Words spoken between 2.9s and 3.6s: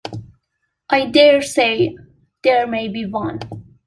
one.